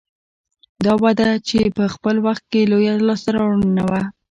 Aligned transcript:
دا 0.85 0.93
وده 1.03 1.29
چې 1.47 1.59
په 1.77 1.83
خپل 1.93 2.15
وخت 2.25 2.43
کې 2.51 2.69
لویه 2.71 2.93
لاسته 3.07 3.29
راوړنه 3.37 3.83
وه 3.89 4.01